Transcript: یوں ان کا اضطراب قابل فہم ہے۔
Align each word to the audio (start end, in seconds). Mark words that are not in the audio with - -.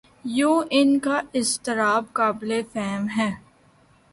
یوں 0.37 0.57
ان 0.69 0.89
کا 0.99 1.17
اضطراب 1.33 2.03
قابل 2.13 2.51
فہم 2.73 3.05
ہے۔ 3.17 3.29